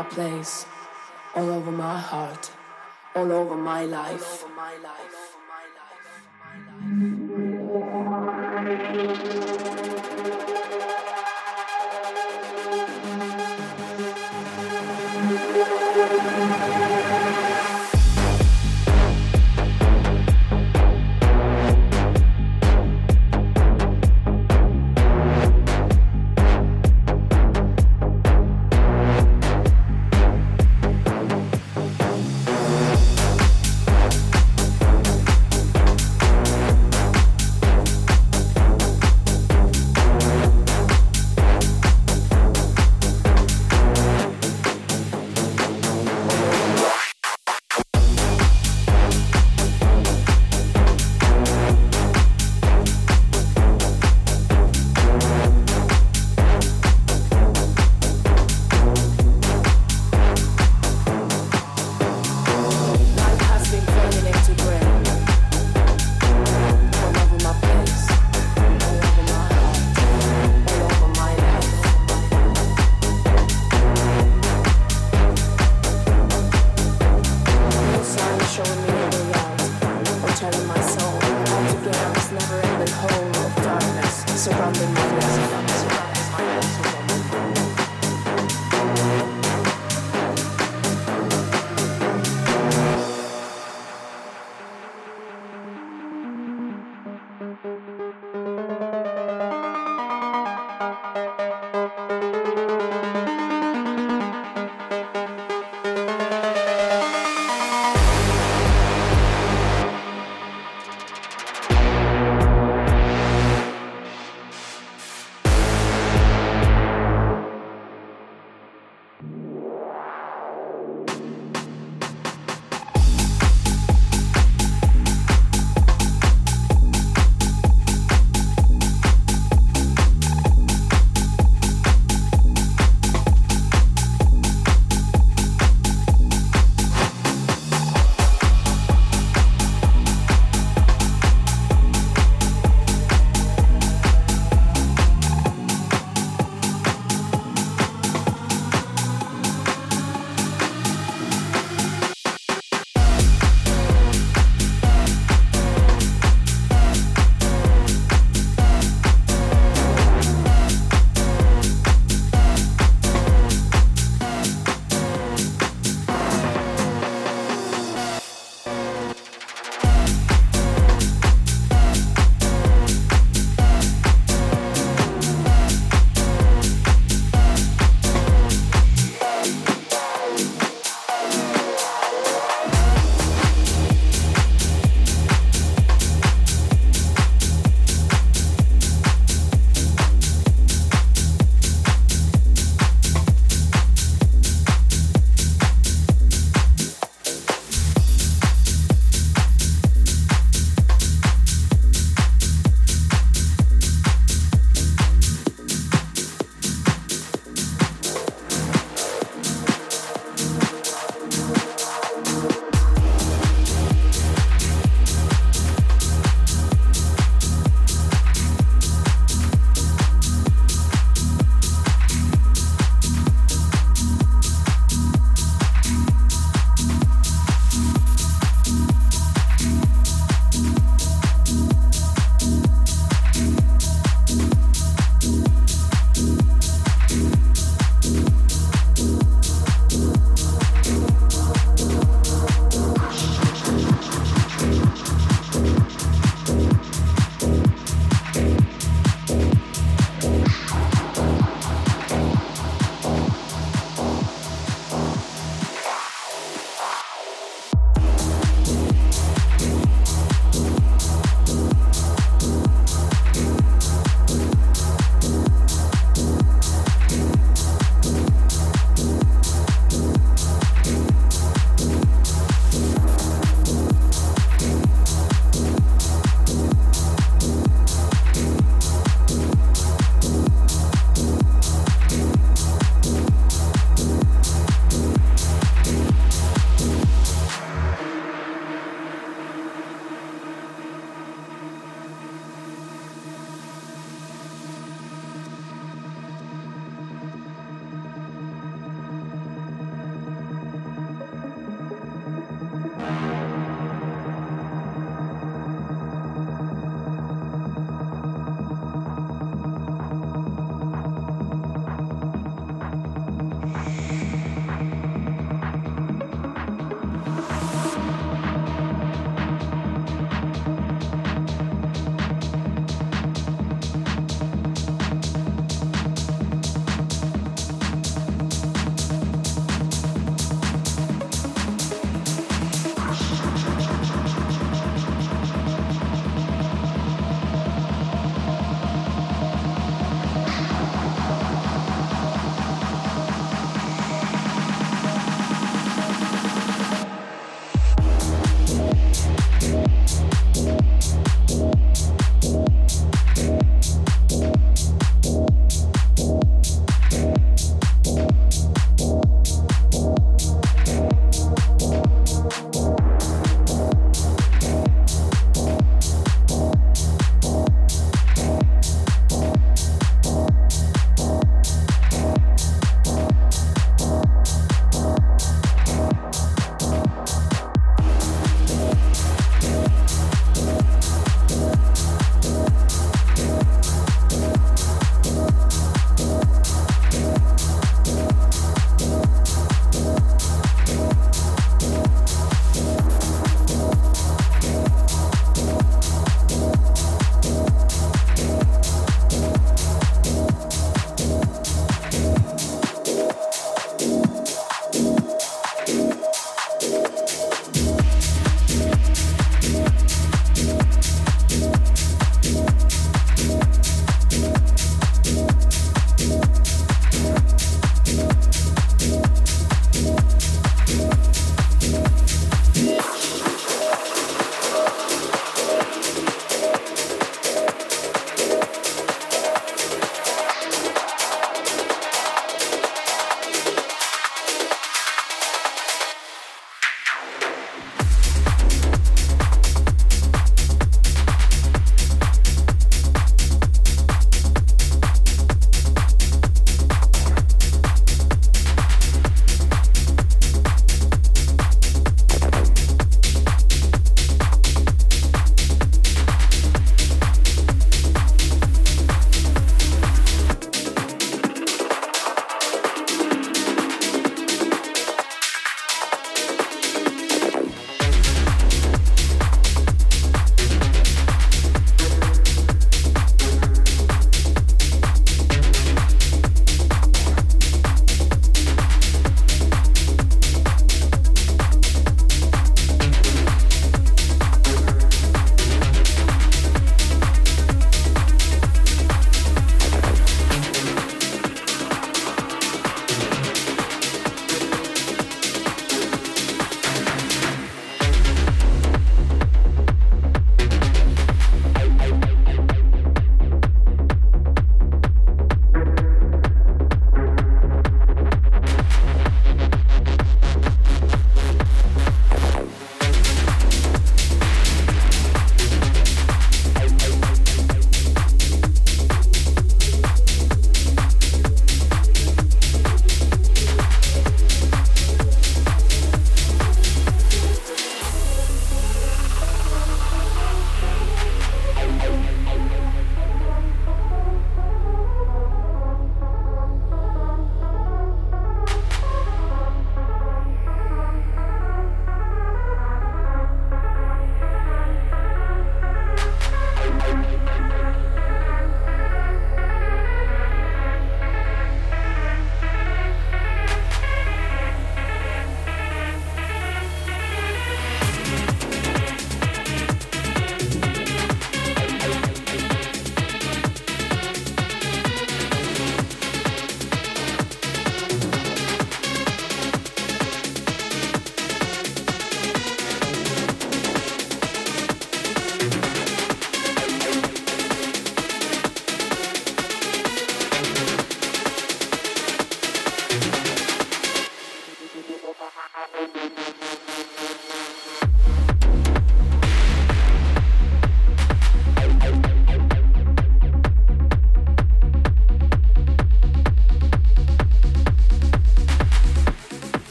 [0.00, 0.64] my place,
[1.34, 2.50] all over my heart,
[3.14, 4.29] all over my life.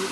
[0.00, 0.08] Ball,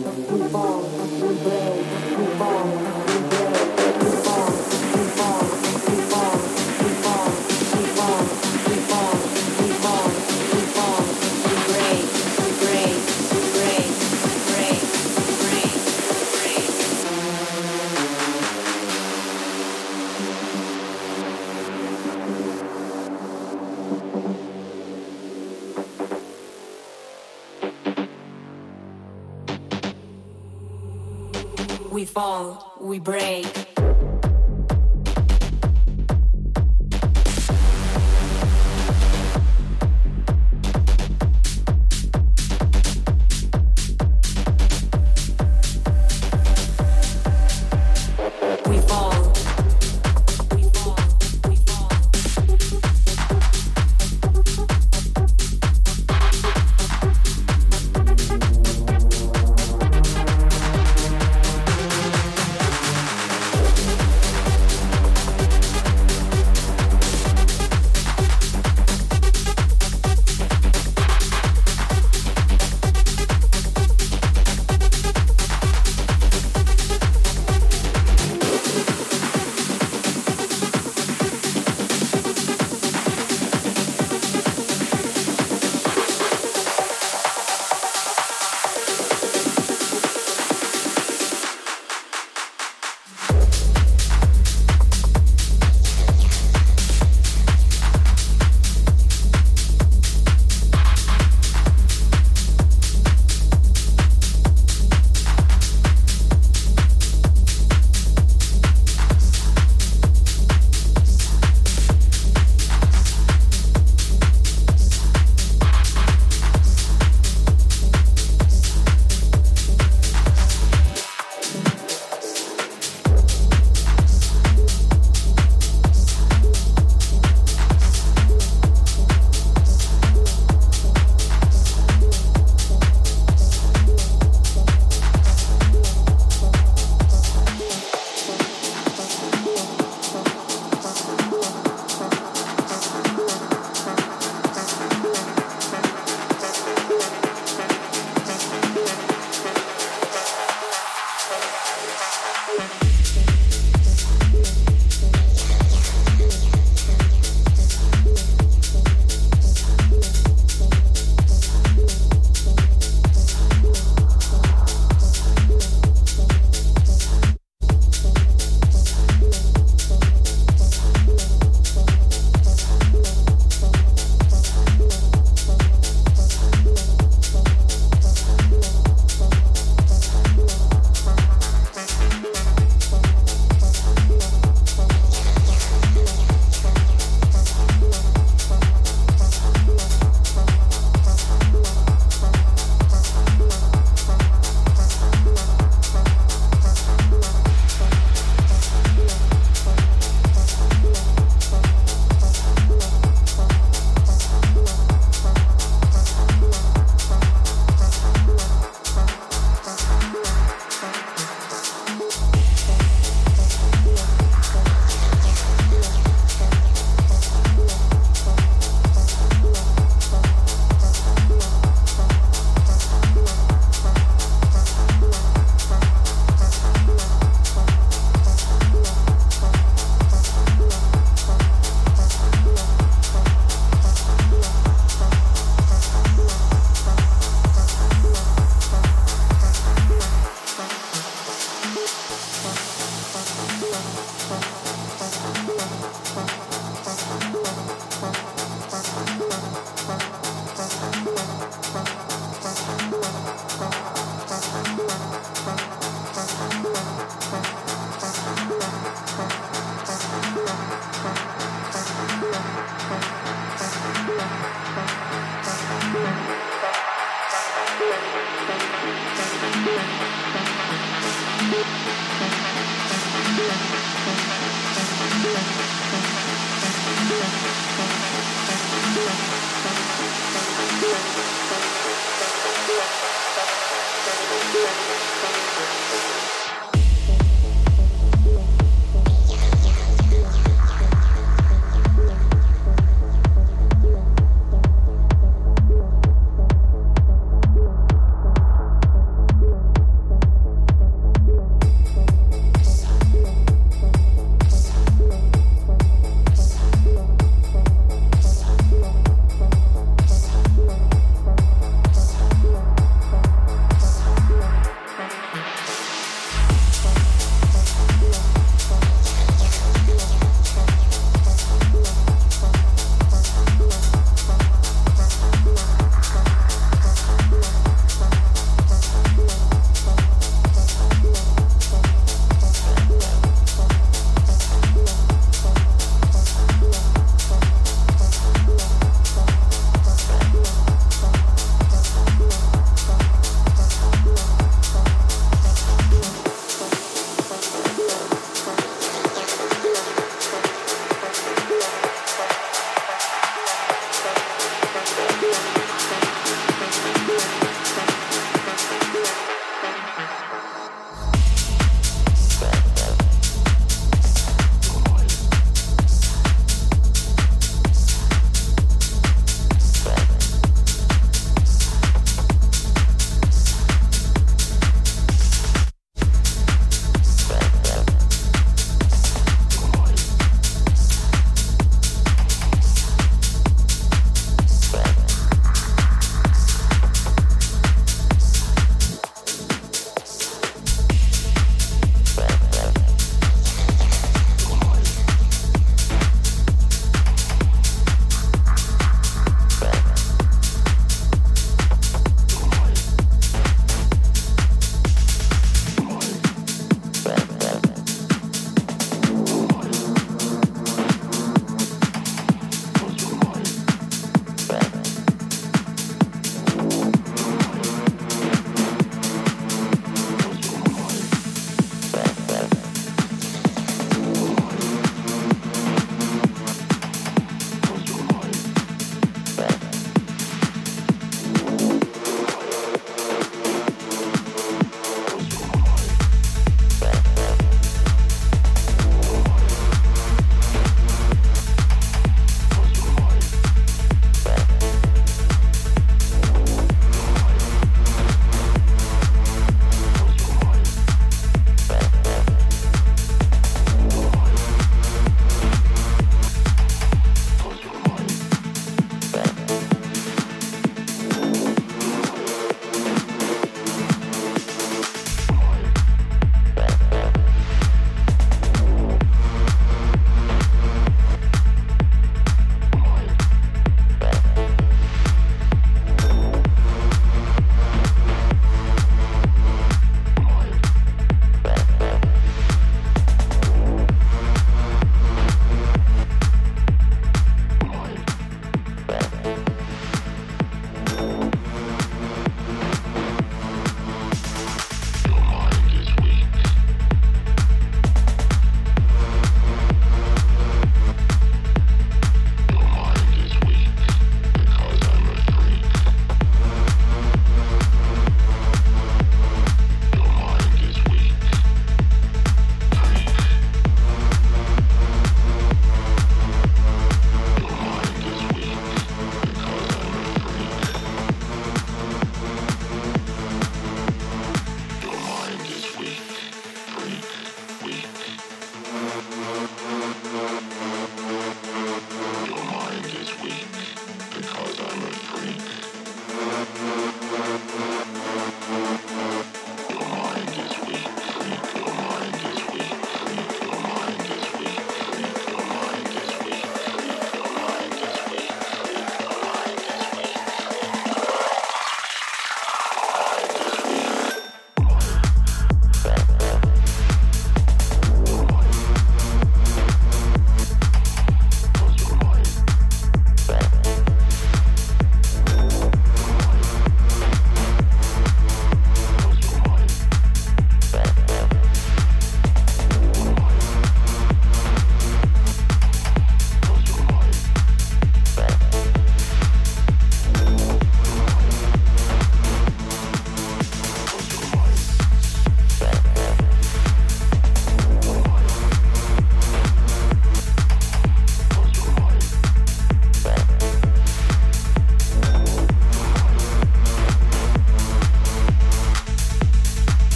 [32.95, 33.24] we break.